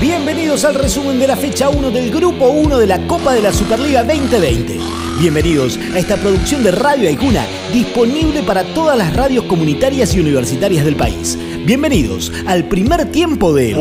Bienvenidos 0.00 0.64
al 0.64 0.76
resumen 0.76 1.18
de 1.18 1.26
la 1.26 1.36
fecha 1.36 1.68
1 1.68 1.90
del 1.90 2.10
Grupo 2.10 2.48
1 2.48 2.78
de 2.78 2.86
la 2.86 3.06
Copa 3.06 3.34
de 3.34 3.42
la 3.42 3.52
Superliga 3.52 4.02
2020. 4.02 4.78
Bienvenidos 5.18 5.78
a 5.92 5.98
esta 5.98 6.16
producción 6.16 6.62
de 6.62 6.70
Radio 6.70 7.06
Aicuna, 7.06 7.44
disponible 7.70 8.42
para 8.42 8.64
todas 8.64 8.96
las 8.96 9.14
radios 9.14 9.44
comunitarias 9.44 10.14
y 10.14 10.20
universitarias 10.20 10.86
del 10.86 10.96
país. 10.96 11.38
Bienvenidos 11.66 12.32
al 12.46 12.64
primer 12.64 13.12
tiempo 13.12 13.52
de... 13.52 13.74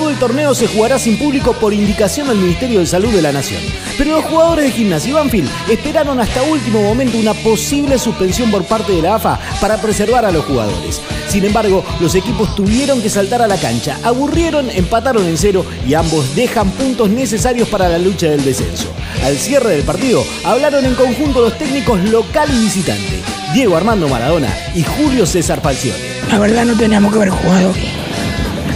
Todo 0.00 0.08
el 0.08 0.18
torneo 0.18 0.54
se 0.54 0.66
jugará 0.66 0.98
sin 0.98 1.18
público 1.18 1.52
por 1.52 1.74
indicación 1.74 2.28
del 2.28 2.38
Ministerio 2.38 2.80
de 2.80 2.86
Salud 2.86 3.12
de 3.12 3.20
la 3.20 3.32
Nación. 3.32 3.60
Pero 3.98 4.12
los 4.12 4.24
jugadores 4.24 4.64
de 4.64 4.70
Gimnasia 4.70 5.10
y 5.10 5.12
Banfield 5.12 5.50
esperaron 5.68 6.18
hasta 6.18 6.42
último 6.42 6.80
momento 6.80 7.18
una 7.18 7.34
posible 7.34 7.98
suspensión 7.98 8.50
por 8.50 8.64
parte 8.64 8.92
de 8.92 9.02
la 9.02 9.16
AFA 9.16 9.38
para 9.60 9.76
preservar 9.76 10.24
a 10.24 10.32
los 10.32 10.46
jugadores. 10.46 11.02
Sin 11.28 11.44
embargo, 11.44 11.84
los 12.00 12.14
equipos 12.14 12.56
tuvieron 12.56 13.02
que 13.02 13.10
saltar 13.10 13.42
a 13.42 13.46
la 13.46 13.58
cancha, 13.58 13.98
aburrieron, 14.02 14.70
empataron 14.70 15.26
en 15.26 15.36
cero 15.36 15.66
y 15.86 15.92
ambos 15.92 16.34
dejan 16.34 16.70
puntos 16.70 17.10
necesarios 17.10 17.68
para 17.68 17.90
la 17.90 17.98
lucha 17.98 18.30
del 18.30 18.42
descenso. 18.42 18.88
Al 19.22 19.36
cierre 19.36 19.72
del 19.72 19.82
partido, 19.82 20.24
hablaron 20.44 20.86
en 20.86 20.94
conjunto 20.94 21.42
los 21.42 21.58
técnicos 21.58 22.00
local 22.04 22.48
y 22.50 22.58
visitante, 22.58 23.20
Diego 23.52 23.76
Armando 23.76 24.08
Maradona 24.08 24.48
y 24.74 24.82
Julio 24.82 25.26
César 25.26 25.60
Falcione. 25.60 25.98
La 26.30 26.38
verdad 26.38 26.64
no 26.64 26.74
teníamos 26.74 27.12
que 27.12 27.18
haber 27.18 27.30
jugado. 27.30 27.74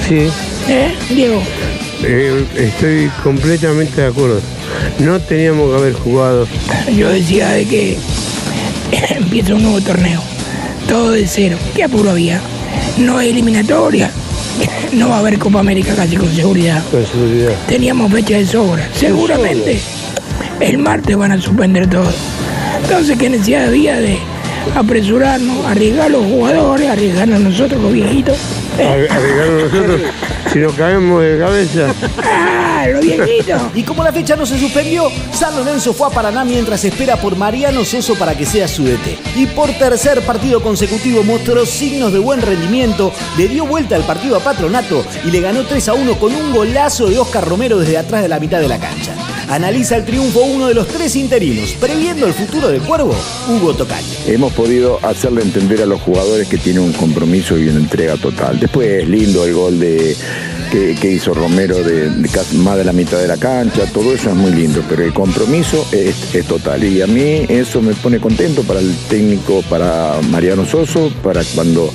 Sí, 0.07 0.29
¿Eh, 0.69 0.95
Diego? 1.11 1.43
eh, 2.03 2.45
estoy 2.57 3.11
completamente 3.23 4.01
de 4.01 4.07
acuerdo. 4.09 4.41
No 4.99 5.21
teníamos 5.21 5.71
que 5.71 5.77
haber 5.77 5.93
jugado. 5.95 6.47
Yo 6.97 7.11
decía 7.11 7.51
de 7.51 7.67
que 7.67 7.99
empieza 9.11 9.55
un 9.55 9.63
nuevo 9.63 9.81
torneo. 9.81 10.21
Todo 10.89 11.11
de 11.13 11.27
cero. 11.27 11.57
¿Qué 11.75 11.85
apuro 11.85 12.11
había? 12.11 12.41
No 12.99 13.19
hay 13.19 13.31
eliminatoria. 13.31 14.11
No 14.93 15.09
va 15.09 15.17
a 15.17 15.19
haber 15.19 15.41
Copa 15.41 15.59
América 15.59 15.93
casi 15.97 16.15
con 16.17 16.33
seguridad. 16.33 16.81
Con 16.93 17.05
seguridad. 17.05 17.51
Teníamos 17.67 18.13
fecha 18.13 18.37
de 18.37 18.47
sobra. 18.47 18.89
Seguramente 18.95 19.81
el 20.61 20.79
martes 20.79 21.17
van 21.17 21.33
a 21.33 21.41
suspender 21.41 21.91
todo. 21.91 22.13
Entonces, 22.81 23.19
¿qué 23.19 23.29
necesidad 23.29 23.67
había 23.67 23.97
de 23.97 24.19
apresurarnos, 24.75 25.65
arriesgar 25.67 26.07
a 26.07 26.09
los 26.11 26.25
jugadores, 26.25 26.89
arriesgarnos 26.91 27.41
nosotros 27.41 27.81
los 27.83 27.93
viejitos? 27.93 28.37
Arre- 28.79 29.09
Arreglaron 29.11 29.63
nosotros, 29.63 30.01
si 30.53 30.59
nos 30.59 30.73
caemos 30.75 31.23
de 31.23 31.39
cabeza. 31.39 31.95
¡Ah, 32.23 32.87
los 32.93 33.01
viejitos! 33.03 33.63
Y 33.75 33.83
como 33.83 34.03
la 34.05 34.13
fecha 34.13 34.37
no 34.37 34.45
se 34.47 34.59
suspendió, 34.59 35.09
San 35.33 35.55
Lorenzo 35.57 35.93
fue 35.93 36.09
a 36.09 36.11
Paraná 36.11 36.45
mientras 36.45 36.85
espera 36.85 37.17
por 37.17 37.37
Mariano 37.37 37.85
Soso 37.85 38.15
para 38.17 38.35
que 38.37 38.45
sea 38.47 38.67
su 38.69 38.85
DT. 38.85 39.19
Y 39.37 39.47
por 39.47 39.71
tercer 39.73 40.21
partido 40.23 40.63
consecutivo 40.63 41.23
mostró 41.23 41.65
signos 41.67 42.13
de 42.13 42.19
buen 42.19 42.43
rendimiento, 42.43 43.13
le 43.39 43.49
dio 43.49 43.67
vuelta 43.67 43.97
al 43.97 44.03
partido 44.05 44.37
a 44.37 44.41
Patronato 44.41 45.05
y 45.25 45.31
le 45.31 45.41
ganó 45.41 45.63
3 45.65 45.89
a 45.89 45.95
1 45.95 46.19
con 46.19 46.35
un 46.35 46.53
golazo 46.53 47.07
de 47.09 47.19
Oscar 47.19 47.47
Romero 47.49 47.79
desde 47.79 47.97
atrás 47.99 48.23
de 48.23 48.29
la 48.29 48.41
mitad 48.41 48.61
de 48.61 48.69
la 48.69 48.79
cancha. 48.79 49.13
Analiza 49.49 49.97
el 49.97 50.05
triunfo 50.05 50.41
uno 50.41 50.69
de 50.69 50.75
los 50.75 50.89
tres 50.89 51.17
interinos, 51.17 51.75
previendo 51.81 52.27
el 52.27 52.33
futuro 52.33 52.69
del 52.69 52.81
Cuervo, 52.83 53.15
Hugo 53.49 53.75
Tocaño. 53.75 54.07
Hemos 54.27 54.53
podido 54.53 54.99
hacerle 55.03 55.43
entender 55.43 55.83
a 55.83 55.87
los 55.87 56.01
jugadores 56.01 56.49
que 56.49 56.59
tiene 56.59 56.81
un 56.81 56.93
compromiso 56.93 57.59
y 57.59 57.69
una 57.69 57.81
entrega 57.81 58.17
total. 58.17 58.59
Después 58.59 59.03
es 59.03 59.09
lindo 59.09 59.45
el 59.45 59.55
gol 59.55 59.79
de 59.79 60.17
que, 61.01 61.11
hizo 61.13 61.33
Romero 61.35 61.83
de, 61.85 62.11
más 62.55 62.77
de 62.77 62.85
la 62.85 62.93
mitad 62.93 63.19
de 63.19 63.29
la 63.29 63.37
cancha, 63.37 63.85
todo 63.93 64.13
eso 64.13 64.31
es 64.31 64.37
muy 64.37 64.51
lindo, 64.51 64.83
pero 64.89 65.05
el 65.05 65.13
compromiso 65.13 65.87
es, 65.93 66.15
total. 66.49 66.83
Y 66.83 67.01
a 67.01 67.07
mí 67.07 67.47
eso 67.49 67.81
me 67.81 67.95
pone 67.95 68.19
contento 68.19 68.63
para 68.63 68.81
el 68.81 68.95
técnico, 69.09 69.63
para 69.71 70.21
Mariano 70.31 70.67
Soso, 70.67 71.13
para 71.23 71.43
cuando 71.55 71.91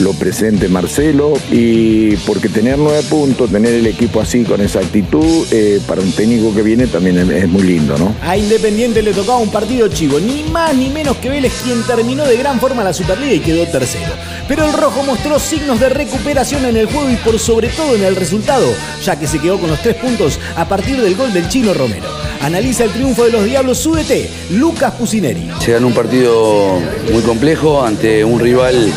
lo 0.00 0.12
presente 0.14 0.68
Marcelo, 0.68 1.34
y 1.52 2.16
porque 2.26 2.48
tener 2.48 2.76
nueve 2.76 3.02
puntos, 3.08 3.50
tener 3.50 3.72
el 3.72 3.86
equipo 3.86 4.20
así 4.20 4.42
con 4.42 4.60
esa 4.60 4.80
actitud, 4.80 5.46
eh, 5.52 5.80
para 5.86 6.00
un 6.00 6.10
técnico 6.10 6.52
que 6.54 6.62
viene 6.62 6.86
también 6.88 7.18
es, 7.18 7.28
es 7.44 7.48
muy 7.48 7.62
lindo, 7.62 7.96
¿no? 7.98 8.14
A 8.22 8.36
Independiente 8.36 9.00
le 9.02 9.12
tocaba 9.12 9.38
un 9.38 9.50
partido 9.50 9.86
chivo, 9.88 10.18
ni 10.18 10.42
más 10.44 10.74
ni 10.74 10.90
menos 10.90 11.16
que 11.18 11.28
Vélez 11.28 11.52
quien 11.62 11.82
terminó 11.84 12.24
de 12.24 12.36
gran 12.36 12.58
forma 12.58 12.82
la 12.82 12.92
Superliga 12.92 13.32
y 13.32 13.40
quedó 13.40 13.64
tercero. 13.66 14.12
Pero 14.48 14.66
el 14.66 14.72
rojo 14.72 15.02
mostró 15.04 15.38
signos 15.38 15.80
de 15.80 15.88
recuperación 15.88 16.64
en 16.66 16.76
el 16.76 16.86
juego 16.86 17.10
y 17.10 17.16
por 17.16 17.38
sobre 17.38 17.68
todo 17.68 17.94
en 17.94 18.02
el 18.04 18.16
resultado, 18.24 18.74
ya 19.04 19.18
que 19.18 19.26
se 19.26 19.38
quedó 19.38 19.58
con 19.58 19.68
los 19.68 19.82
tres 19.82 19.96
puntos 19.96 20.40
a 20.56 20.66
partir 20.66 20.98
del 20.98 21.14
gol 21.14 21.30
del 21.34 21.46
chino 21.46 21.74
Romero. 21.74 22.06
Analiza 22.40 22.84
el 22.84 22.90
triunfo 22.90 23.24
de 23.24 23.32
los 23.32 23.44
Diablos 23.44 23.78
Súbete, 23.78 24.30
Lucas 24.50 24.94
Pusineri. 24.94 25.50
Se 25.60 25.72
ganó 25.72 25.88
un 25.88 25.92
partido 25.92 26.80
muy 27.12 27.22
complejo 27.22 27.84
ante 27.84 28.24
un 28.24 28.40
rival 28.40 28.90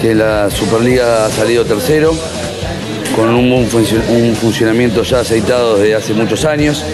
que 0.00 0.10
en 0.10 0.18
la 0.18 0.50
Superliga 0.50 1.26
ha 1.26 1.30
salido 1.30 1.64
tercero, 1.64 2.12
con 3.14 3.28
un, 3.28 3.52
un 3.52 4.36
funcionamiento 4.36 5.04
ya 5.04 5.20
aceitado 5.20 5.78
desde 5.78 5.94
hace 5.94 6.12
muchos 6.12 6.44
años. 6.44 6.84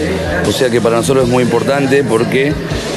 O 0.47 0.51
sea 0.51 0.69
que 0.69 0.79
para 0.79 0.97
nosotros 0.97 1.25
es 1.25 1.31
muy 1.31 1.43
importante 1.43 2.03
porque 2.03 2.53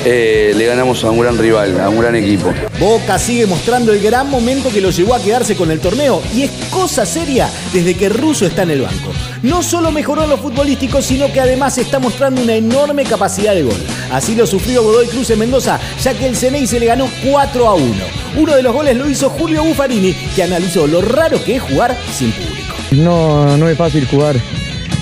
eh, 0.09 0.53
le 0.55 0.67
ganamos 0.67 1.03
a 1.03 1.11
un 1.11 1.19
gran 1.19 1.37
rival, 1.37 1.81
a 1.81 1.89
un 1.89 1.99
gran 1.99 2.15
equipo. 2.15 2.55
Boca 2.79 3.19
sigue 3.19 3.45
mostrando 3.45 3.93
el 3.93 4.01
gran 4.01 4.31
momento 4.31 4.71
que 4.71 4.81
lo 4.81 4.91
llevó 4.91 5.15
a 5.17 5.21
quedarse 5.21 5.57
con 5.57 5.73
el 5.73 5.81
torneo 5.81 6.23
y 6.33 6.45
es 6.45 6.51
cosa 6.71 7.05
seria 7.05 7.51
desde 7.73 7.97
que 7.97 8.09
Russo 8.09 8.47
está 8.47 8.63
en 8.63 8.71
el 8.71 8.83
banco. 8.83 9.13
No 9.43 9.65
solo 9.65 9.91
mejoró 9.91 10.23
en 10.23 10.31
lo 10.31 10.39
futbolístico, 10.39 11.03
sino 11.03 11.33
que 11.33 11.41
además 11.41 11.77
está 11.79 11.99
mostrando 11.99 12.41
una 12.41 12.55
enorme 12.55 13.03
capacidad 13.03 13.53
de 13.53 13.65
gol. 13.65 13.85
Así 14.13 14.37
lo 14.37 14.47
sufrió 14.47 14.85
Godoy 14.85 15.09
Cruz 15.09 15.31
en 15.31 15.41
Mendoza, 15.41 15.81
ya 16.01 16.15
que 16.15 16.27
el 16.27 16.37
Ceney 16.37 16.69
se 16.69 16.79
le 16.79 16.87
ganó 16.87 17.11
4 17.29 17.69
a 17.69 17.75
1. 17.75 17.95
Uno 18.37 18.55
de 18.55 18.63
los 18.63 18.73
goles 18.73 18.97
lo 18.97 19.11
hizo 19.11 19.29
Julio 19.29 19.65
Buffarini, 19.65 20.15
que 20.37 20.45
analizó 20.45 20.87
lo 20.87 21.03
raro 21.03 21.43
que 21.43 21.57
es 21.57 21.63
jugar 21.63 21.97
sin 22.17 22.31
público. 22.31 22.77
No, 22.93 23.57
no 23.57 23.69
es 23.69 23.77
fácil 23.77 24.07
jugar 24.07 24.37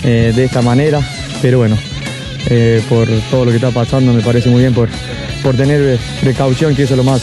eh, 0.02 0.32
de 0.34 0.44
esta 0.44 0.62
manera, 0.62 1.00
pero 1.42 1.58
bueno, 1.58 1.76
eh, 2.50 2.82
por 2.88 3.08
todo 3.30 3.46
lo 3.46 3.50
que 3.50 3.56
está 3.56 3.70
pasando 3.70 4.12
me 4.12 4.22
parece 4.22 4.48
muy 4.48 4.60
bien 4.60 4.74
por, 4.74 4.88
por 5.42 5.56
tener 5.56 5.80
eh, 5.80 5.98
precaución, 6.20 6.74
que 6.74 6.82
eso 6.82 6.94
es 6.94 6.98
lo 6.98 7.04
más, 7.04 7.22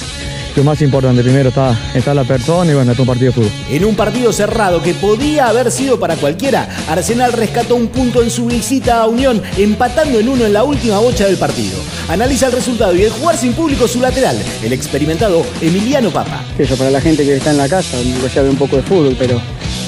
lo 0.56 0.64
más 0.64 0.82
importante. 0.82 1.22
Primero 1.22 1.50
está, 1.50 1.78
está 1.94 2.14
la 2.14 2.24
persona 2.24 2.72
y 2.72 2.76
bueno, 2.76 2.92
está 2.92 3.04
un 3.04 3.08
partido 3.08 3.32
de 3.32 3.36
fútbol. 3.36 3.52
En 3.70 3.86
un 3.86 3.96
partido 3.96 4.34
cerrado 4.34 4.82
que 4.82 4.94
podía 4.94 5.48
haber 5.48 5.72
sido 5.72 6.00
para 6.00 6.16
cualquiera, 6.16 6.70
Arsenal 6.88 7.34
rescató 7.34 7.76
un 7.76 7.88
punto 7.88 8.22
en 8.22 8.32
su 8.32 8.48
visita 8.48 9.02
a 9.02 9.08
Unión, 9.08 9.42
empatando 9.58 10.20
en 10.20 10.30
uno 10.30 10.46
en 10.46 10.54
la 10.54 10.64
última 10.64 11.00
bocha 11.00 11.26
del 11.26 11.38
partido. 11.38 11.78
Analiza 12.10 12.48
el 12.48 12.54
resultado 12.54 12.96
y 12.96 13.04
el 13.04 13.12
jugar 13.12 13.38
sin 13.38 13.54
público 13.54 13.88
su 13.88 14.00
lateral, 14.00 14.38
el 14.64 14.74
experimentado 14.74 15.46
Emiliano 15.62 16.10
Papa. 16.10 16.44
eso 16.58 16.76
para 16.76 16.90
la 16.90 17.02
gente 17.02 17.24
que 17.24 17.38
está 17.38 17.52
en 17.52 17.58
la 17.58 17.70
casa, 17.70 17.98
lo 18.22 18.30
sabe 18.30 18.50
un 18.50 18.58
poco 18.58 18.78
de 18.78 18.84
fútbol, 18.84 19.16
pero 19.18 19.42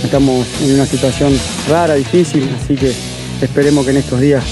estamos 0.03 0.45
en 0.61 0.75
una 0.75 0.85
situación 0.85 1.38
rara, 1.69 1.95
difícil, 1.95 2.47
así 2.61 2.75
que 2.75 2.94
esperemos 3.41 3.85
que 3.85 3.91
en 3.91 3.97
estos 3.97 4.19
días 4.19 4.44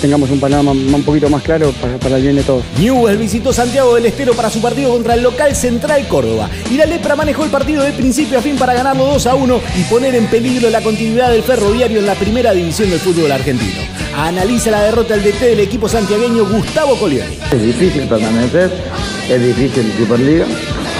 tengamos 0.00 0.30
un 0.30 0.40
panorama 0.40 0.72
un 0.72 1.02
poquito 1.02 1.28
más 1.28 1.42
claro 1.42 1.72
para, 1.80 1.98
para 1.98 2.16
el 2.16 2.22
bien 2.22 2.36
de 2.36 2.42
todos. 2.42 2.64
Newell 2.78 3.16
visitó 3.16 3.52
Santiago 3.52 3.94
del 3.94 4.06
Estero 4.06 4.34
para 4.34 4.50
su 4.50 4.60
partido 4.60 4.90
contra 4.90 5.14
el 5.14 5.22
local 5.22 5.54
Central 5.54 6.06
Córdoba. 6.08 6.50
Y 6.70 6.76
la 6.76 6.86
Lepra 6.86 7.16
manejó 7.16 7.44
el 7.44 7.50
partido 7.50 7.82
de 7.82 7.92
principio 7.92 8.38
a 8.38 8.42
fin 8.42 8.56
para 8.56 8.74
ganarlo 8.74 9.04
2 9.06 9.26
a 9.26 9.34
1 9.34 9.60
y 9.78 9.82
poner 9.84 10.14
en 10.14 10.26
peligro 10.26 10.70
la 10.70 10.82
continuidad 10.82 11.30
del 11.30 11.42
ferroviario 11.42 11.98
en 11.98 12.06
la 12.06 12.14
primera 12.14 12.52
división 12.52 12.90
del 12.90 13.00
fútbol 13.00 13.32
argentino. 13.32 13.80
Analiza 14.16 14.70
la 14.70 14.82
derrota 14.82 15.16
del 15.16 15.24
DT 15.24 15.40
del 15.40 15.60
equipo 15.60 15.88
santiagueño 15.88 16.46
Gustavo 16.46 16.96
Colioni. 16.96 17.36
Es 17.50 17.62
difícil 17.62 18.04
permanecer, 18.04 18.70
es 19.28 19.42
difícil 19.42 19.92
Superliga. 19.98 20.46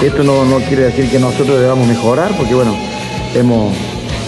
Esto 0.03 0.23
no, 0.23 0.43
no 0.43 0.57
quiere 0.59 0.83
decir 0.83 1.09
que 1.09 1.19
nosotros 1.19 1.59
debamos 1.59 1.87
mejorar, 1.87 2.35
porque 2.35 2.53
bueno, 2.53 2.75
hemos, 3.33 3.73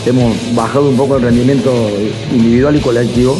hemos 0.05 0.33
bajado 0.55 0.89
un 0.89 0.95
poco 0.95 1.17
el 1.17 1.23
rendimiento 1.23 1.89
individual 2.31 2.75
y 2.77 2.79
colectivo. 2.79 3.37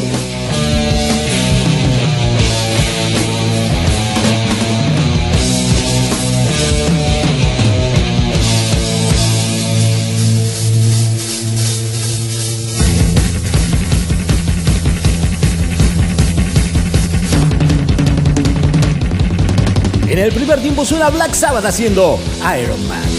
En 20.18 20.24
el 20.24 20.32
primer 20.32 20.60
tiempo 20.60 20.84
suena 20.84 21.12
Black 21.12 21.36
Sabbath 21.36 21.66
haciendo 21.66 22.20
Iron 22.60 22.88
Man. 22.88 23.17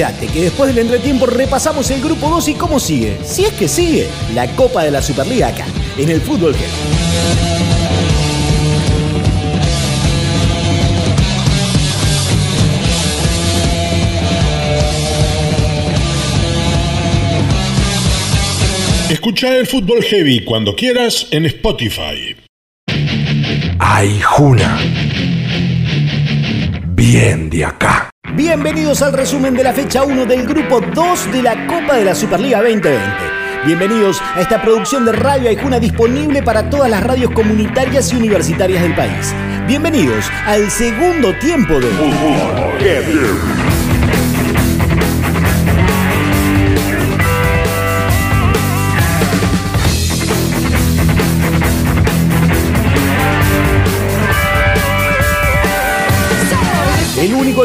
Quédate, 0.00 0.28
que 0.28 0.44
después 0.44 0.74
del 0.74 0.78
entretiempo 0.78 1.26
repasamos 1.26 1.90
el 1.90 2.00
grupo 2.00 2.30
2 2.30 2.48
y 2.48 2.54
cómo 2.54 2.80
sigue. 2.80 3.18
Si 3.22 3.44
es 3.44 3.52
que 3.52 3.68
sigue, 3.68 4.08
la 4.32 4.46
Copa 4.56 4.82
de 4.82 4.90
la 4.90 5.02
Superliga 5.02 5.48
acá, 5.48 5.66
en 5.98 6.08
el 6.08 6.22
Fútbol 6.22 6.54
Heavy. 6.54 6.72
Escucha 19.10 19.54
el 19.54 19.66
Fútbol 19.66 20.02
Heavy 20.02 20.46
cuando 20.46 20.74
quieras 20.74 21.26
en 21.30 21.44
Spotify. 21.44 22.36
Ay, 23.78 24.18
Juna. 24.22 24.80
Bien 26.94 27.50
de 27.50 27.66
acá. 27.66 28.09
Bienvenidos 28.34 29.02
al 29.02 29.12
resumen 29.12 29.54
de 29.54 29.64
la 29.64 29.72
fecha 29.72 30.04
1 30.04 30.24
del 30.24 30.46
grupo 30.46 30.80
2 30.80 31.32
de 31.32 31.42
la 31.42 31.66
Copa 31.66 31.96
de 31.96 32.04
la 32.04 32.14
Superliga 32.14 32.58
2020. 32.58 33.00
Bienvenidos 33.66 34.20
a 34.20 34.40
esta 34.40 34.62
producción 34.62 35.04
de 35.04 35.10
Radio 35.12 35.48
Aijuna 35.48 35.80
disponible 35.80 36.40
para 36.40 36.70
todas 36.70 36.88
las 36.88 37.02
radios 37.02 37.32
comunitarias 37.32 38.12
y 38.12 38.16
universitarias 38.16 38.82
del 38.82 38.94
país. 38.94 39.34
Bienvenidos 39.66 40.30
al 40.46 40.70
segundo 40.70 41.36
tiempo 41.40 41.80
de 41.80 41.88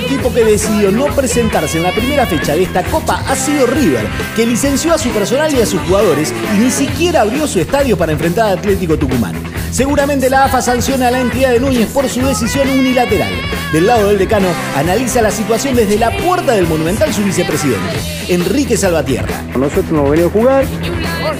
equipo 0.06 0.32
que 0.32 0.44
decidió 0.44 0.92
no 0.92 1.08
presentarse 1.08 1.78
en 1.78 1.84
la 1.84 1.92
primera 1.92 2.28
fecha 2.28 2.54
de 2.54 2.64
esta 2.64 2.84
Copa 2.84 3.24
ha 3.28 3.36
sido 3.36 3.66
River, 3.66 4.06
que 4.36 4.46
licenció 4.46 4.94
a 4.94 5.00
su 5.00 5.10
personal 5.10 5.52
y 5.54 5.62
a 5.62 5.66
sus 5.66 5.82
jugadores 5.82 6.32
y 6.56 6.60
ni 6.60 6.70
siquiera 6.70 7.22
abrió 7.22 7.48
su 7.48 7.60
estadio 7.60 7.98
para 7.98 8.12
enfrentar 8.12 8.48
al 8.48 8.60
Atlético 8.60 8.98
Tucumán. 8.98 9.34
Seguramente 9.72 10.30
la 10.30 10.46
AFA 10.46 10.62
sanciona 10.62 11.08
a 11.08 11.12
la 11.12 11.22
entidad 11.22 11.52
de 11.52 11.60
Núñez 11.60 11.88
por 11.88 12.08
su 12.08 12.22
decisión 12.22 12.70
unilateral. 12.70 13.34
Del 13.74 13.88
lado 13.88 14.10
del 14.10 14.20
decano, 14.20 14.48
analiza 14.76 15.22
la 15.24 15.32
situación 15.32 15.76
desde 15.76 15.98
la 15.98 16.16
puerta 16.18 16.54
del 16.54 16.68
Monumental 16.68 17.12
su 17.12 17.24
vicepresidente, 17.24 18.00
Enrique 18.30 18.78
Salvatierra. 18.78 19.42
Nosotros 19.58 19.92
no 19.92 20.10
venido 20.10 20.30
a 20.30 20.32
jugar, 20.32 20.66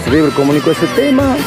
River 0.10 0.32
comunicó 0.32 0.72
ese 0.72 0.88
tema, 0.88 1.38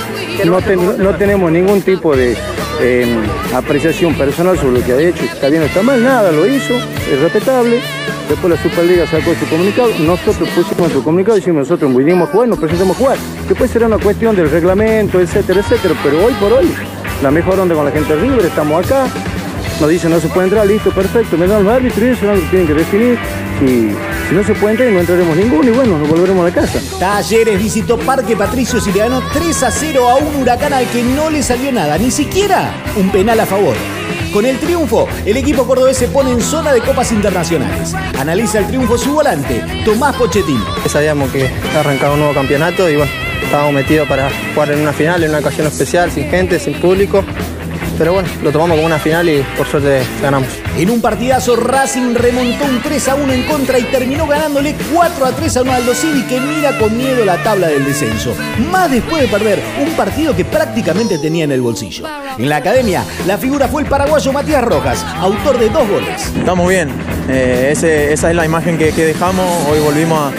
no, 0.44 0.60
no 0.96 1.14
tenemos 1.16 1.50
ningún 1.50 1.82
tipo 1.82 2.16
de 2.16 2.36
eh, 2.80 3.06
apreciación 3.54 4.14
personal 4.14 4.58
sobre 4.58 4.80
lo 4.80 4.84
que 4.84 4.92
ha 4.92 5.00
hecho, 5.00 5.24
está 5.24 5.48
bien 5.48 5.62
o 5.62 5.66
está 5.66 5.82
mal, 5.82 6.02
nada, 6.02 6.30
lo 6.30 6.46
hizo, 6.46 6.74
es 6.74 7.20
respetable. 7.20 7.80
Después 8.28 8.52
la 8.54 8.62
Superliga 8.62 9.06
sacó 9.06 9.34
su 9.34 9.48
comunicado, 9.48 9.88
nosotros 10.00 10.48
pusimos 10.50 10.78
nuestro 10.78 11.02
comunicado 11.02 11.38
y 11.38 11.50
nosotros 11.50 11.96
vinimos 11.96 12.28
a 12.28 12.32
jugar, 12.32 12.48
nos 12.48 12.58
presentamos 12.58 12.96
a 12.96 12.98
jugar. 12.98 13.18
Después 13.48 13.70
será 13.70 13.86
una 13.86 13.98
cuestión 13.98 14.36
del 14.36 14.50
reglamento, 14.50 15.20
etcétera, 15.20 15.60
etcétera, 15.60 15.94
pero 16.02 16.24
hoy 16.24 16.34
por 16.34 16.52
hoy, 16.52 16.70
la 17.22 17.30
mejor 17.30 17.58
onda 17.58 17.74
con 17.74 17.86
la 17.86 17.90
gente 17.90 18.14
River, 18.14 18.44
estamos 18.44 18.84
acá, 18.84 19.06
nos 19.80 19.88
dicen 19.88 20.10
no 20.10 20.20
se 20.20 20.28
puede 20.28 20.48
entrar, 20.48 20.66
listo, 20.66 20.90
perfecto, 20.90 21.38
me 21.38 21.46
dan 21.46 21.64
los 21.64 21.72
árbitros 21.72 22.18
y 22.22 22.26
lo 22.26 22.34
que 22.34 22.40
tienen 22.50 22.66
que 22.66 22.74
definir. 22.74 23.18
Y 23.62 24.07
si 24.28 24.34
no 24.34 24.44
se 24.44 24.54
puede 24.54 24.74
entrar, 24.74 24.92
no 24.92 25.00
entraremos 25.00 25.36
ninguno 25.36 25.68
y 25.68 25.72
bueno, 25.72 25.98
nos 25.98 26.08
volveremos 26.08 26.42
a 26.42 26.48
la 26.48 26.54
casa. 26.54 26.80
Talleres 26.98 27.58
visitó 27.58 27.98
Parque 27.98 28.36
Patricio 28.36 28.78
y 28.86 28.92
le 28.92 28.98
ganó 28.98 29.22
3 29.32 29.62
a 29.62 29.70
0 29.70 30.08
a 30.08 30.16
un 30.16 30.42
huracán 30.42 30.72
al 30.74 30.86
que 30.86 31.02
no 31.02 31.30
le 31.30 31.42
salió 31.42 31.72
nada, 31.72 31.96
ni 31.96 32.10
siquiera 32.10 32.70
un 32.96 33.10
penal 33.10 33.40
a 33.40 33.46
favor. 33.46 33.74
Con 34.32 34.44
el 34.44 34.58
triunfo, 34.58 35.08
el 35.24 35.38
equipo 35.38 35.66
cordobés 35.66 35.96
se 35.96 36.08
pone 36.08 36.30
en 36.30 36.42
zona 36.42 36.74
de 36.74 36.82
copas 36.82 37.10
internacionales. 37.12 37.94
Analiza 38.18 38.58
el 38.58 38.66
triunfo 38.66 38.98
su 38.98 39.14
volante, 39.14 39.64
Tomás 39.86 40.14
Pochettino. 40.16 40.64
Sabíamos 40.86 41.30
que 41.30 41.48
arrancaba 41.74 42.12
un 42.12 42.20
nuevo 42.20 42.34
campeonato 42.34 42.90
y 42.90 42.96
bueno, 42.96 43.10
estábamos 43.42 43.72
metidos 43.72 44.06
para 44.06 44.28
jugar 44.52 44.72
en 44.72 44.80
una 44.80 44.92
final, 44.92 45.22
en 45.22 45.30
una 45.30 45.38
ocasión 45.38 45.66
especial, 45.66 46.10
sin 46.10 46.28
gente, 46.28 46.58
sin 46.58 46.74
público. 46.74 47.24
Pero 47.98 48.12
bueno, 48.12 48.28
lo 48.44 48.52
tomamos 48.52 48.76
como 48.76 48.86
una 48.86 48.98
final 48.98 49.28
y 49.28 49.42
por 49.56 49.66
suerte 49.66 50.02
ganamos. 50.22 50.48
En 50.76 50.88
un 50.88 51.00
partidazo, 51.00 51.56
Racing 51.56 52.14
remontó 52.14 52.64
un 52.64 52.80
3 52.80 53.08
a 53.08 53.14
1 53.16 53.32
en 53.32 53.42
contra 53.42 53.76
y 53.78 53.82
terminó 53.84 54.24
ganándole 54.28 54.76
4 54.94 55.26
a 55.26 55.32
3 55.32 55.56
a 55.56 55.62
un 55.62 55.68
Aldo 55.68 55.94
Civi 55.94 56.22
que 56.22 56.38
mira 56.40 56.78
con 56.78 56.96
miedo 56.96 57.24
la 57.24 57.42
tabla 57.42 57.66
del 57.66 57.84
descenso. 57.84 58.36
Más 58.70 58.88
después 58.88 59.22
de 59.22 59.28
perder 59.28 59.60
un 59.82 59.90
partido 59.96 60.36
que 60.36 60.44
prácticamente 60.44 61.18
tenía 61.18 61.42
en 61.42 61.52
el 61.52 61.60
bolsillo. 61.60 62.04
En 62.38 62.48
la 62.48 62.56
academia, 62.56 63.02
la 63.26 63.36
figura 63.36 63.66
fue 63.66 63.82
el 63.82 63.88
paraguayo 63.88 64.32
Matías 64.32 64.62
Rojas, 64.62 65.04
autor 65.18 65.58
de 65.58 65.68
dos 65.68 65.88
goles. 65.88 66.32
Estamos 66.38 66.68
bien, 66.68 66.90
eh, 67.28 67.70
ese, 67.72 68.12
esa 68.12 68.30
es 68.30 68.36
la 68.36 68.44
imagen 68.44 68.78
que, 68.78 68.92
que 68.92 69.06
dejamos. 69.06 69.44
Hoy 69.68 69.80
volvimos 69.80 70.18
a 70.20 70.32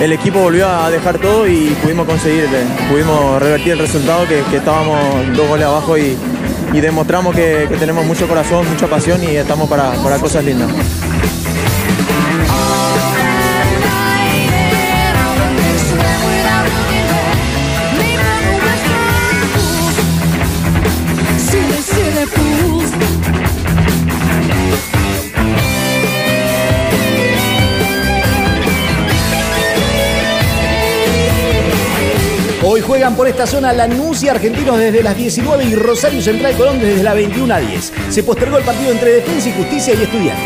el 0.00 0.12
equipo 0.12 0.40
volvió 0.40 0.68
a 0.68 0.90
dejar 0.90 1.18
todo 1.18 1.48
y 1.48 1.74
pudimos 1.82 2.06
conseguir, 2.06 2.46
pudimos 2.90 3.40
revertir 3.40 3.72
el 3.72 3.78
resultado 3.78 4.28
que, 4.28 4.42
que 4.50 4.58
estábamos 4.58 4.98
dos 5.34 5.48
goles 5.48 5.64
abajo 5.64 5.96
y, 5.96 6.18
y 6.76 6.80
demostramos 6.82 7.34
que, 7.34 7.66
tenemos 7.80 8.04
mucho 8.04 8.28
corazón, 8.28 8.68
mucha 8.68 8.86
pasión 8.86 9.22
y 9.24 9.28
estamos 9.36 9.66
para, 9.66 9.92
para 10.02 10.18
cosas 10.18 10.44
lindas. 10.44 10.70
Hoy 32.68 32.80
juegan 32.80 33.14
por 33.14 33.28
esta 33.28 33.46
zona 33.46 33.72
Lanús 33.72 34.24
y 34.24 34.28
Argentinos 34.28 34.76
desde 34.76 35.00
las 35.00 35.16
19 35.16 35.66
y 35.66 35.76
Rosario 35.76 36.20
Central 36.20 36.56
Colón 36.56 36.80
desde 36.80 37.00
las 37.00 37.14
21 37.14 37.54
a 37.54 37.60
10. 37.60 37.92
Se 38.08 38.24
postergó 38.24 38.58
el 38.58 38.64
partido 38.64 38.90
entre 38.90 39.12
Defensa 39.12 39.50
y 39.50 39.52
Justicia 39.52 39.94
y 39.94 40.02
Estudiantes. 40.02 40.44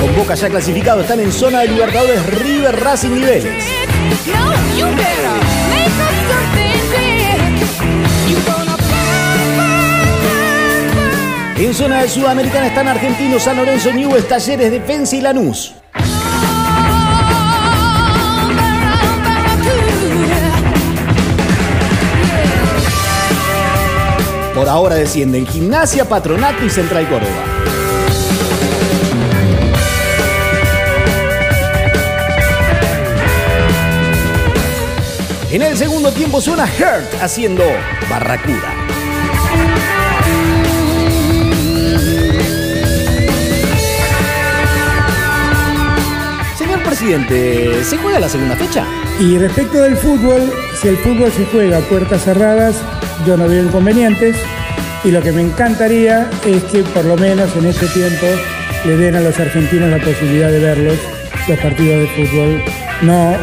Con 0.00 0.14
Boca 0.14 0.36
ya 0.36 0.48
clasificado 0.48 1.00
están 1.00 1.18
en 1.18 1.32
zona 1.32 1.62
de 1.62 1.68
Libertadores 1.70 2.24
River 2.24 2.78
Racing 2.78 3.20
y. 3.20 3.64
En 11.62 11.72
zona 11.72 12.02
de 12.02 12.08
Sudamericana 12.08 12.66
están 12.66 12.88
Argentinos, 12.88 13.44
San 13.44 13.56
Lorenzo, 13.56 13.92
Newell's, 13.92 14.26
Talleres, 14.26 14.72
Defensa 14.72 15.14
y 15.14 15.20
Lanús. 15.20 15.72
Por 24.56 24.68
ahora 24.68 24.96
descienden 24.96 25.46
Gimnasia, 25.46 26.04
Patronato 26.04 26.64
y 26.64 26.68
Central 26.68 27.08
Córdoba. 27.08 27.30
En 35.52 35.62
el 35.62 35.76
segundo 35.76 36.10
tiempo 36.10 36.40
suena 36.40 36.64
Hurt 36.64 37.22
haciendo 37.22 37.62
Barracuda. 38.10 38.71
¿Se 47.02 47.96
juega 47.96 48.20
la 48.20 48.28
segunda 48.28 48.54
fecha? 48.54 48.86
Y 49.18 49.36
respecto 49.36 49.82
del 49.82 49.96
fútbol, 49.96 50.52
si 50.80 50.86
el 50.86 50.96
fútbol 50.98 51.32
se 51.32 51.44
juega 51.46 51.78
a 51.78 51.80
puertas 51.80 52.22
cerradas, 52.22 52.76
yo 53.26 53.36
no 53.36 53.48
veo 53.48 53.64
inconvenientes. 53.64 54.36
Y 55.02 55.10
lo 55.10 55.20
que 55.20 55.32
me 55.32 55.42
encantaría 55.42 56.30
es 56.46 56.62
que 56.64 56.84
por 56.84 57.04
lo 57.04 57.16
menos 57.16 57.56
en 57.56 57.66
este 57.66 57.88
tiempo 57.88 58.26
le 58.84 58.96
den 58.96 59.16
a 59.16 59.20
los 59.20 59.36
argentinos 59.40 59.90
la 59.90 59.98
posibilidad 59.98 60.52
de 60.52 60.60
verlos, 60.60 60.98
los 61.48 61.58
partidos 61.58 62.02
de 62.02 62.06
fútbol, 62.06 62.62
no 63.02 63.36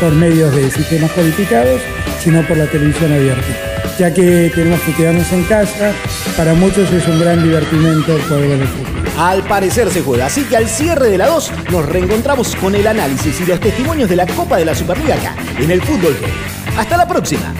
por 0.00 0.12
medios 0.12 0.52
de 0.52 0.68
sistemas 0.68 1.12
codificados, 1.12 1.80
sino 2.20 2.42
por 2.48 2.56
la 2.56 2.66
televisión 2.66 3.12
abierta. 3.12 3.69
Ya 4.00 4.14
que 4.14 4.50
tenemos 4.54 4.80
que 4.80 4.94
quedarnos 4.94 5.30
en 5.30 5.44
casa, 5.44 5.92
para 6.34 6.54
muchos 6.54 6.90
es 6.90 7.06
un 7.06 7.20
gran 7.20 7.42
divertimento 7.42 8.16
poder 8.30 8.48
ver 8.48 8.60
el 8.62 8.66
fútbol. 8.66 9.04
Al 9.18 9.42
parecer 9.42 9.90
se 9.90 10.00
juega, 10.00 10.24
así 10.24 10.44
que 10.44 10.56
al 10.56 10.70
cierre 10.70 11.10
de 11.10 11.18
la 11.18 11.26
2 11.26 11.52
nos 11.70 11.84
reencontramos 11.84 12.56
con 12.56 12.74
el 12.74 12.86
análisis 12.86 13.38
y 13.42 13.44
los 13.44 13.60
testimonios 13.60 14.08
de 14.08 14.16
la 14.16 14.26
Copa 14.26 14.56
de 14.56 14.64
la 14.64 14.74
Superliga 14.74 15.16
acá, 15.16 15.36
en 15.58 15.70
el 15.70 15.82
Fútbol 15.82 16.16
Heavy. 16.18 16.78
Hasta 16.78 16.96
la 16.96 17.06
próxima. 17.06 17.54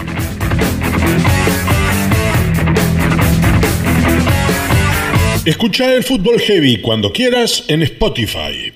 Escucha 5.45 5.95
el 5.95 6.05
Fútbol 6.05 6.41
Heavy 6.41 6.81
cuando 6.81 7.13
quieras 7.13 7.65
en 7.69 7.83
Spotify. 7.83 8.70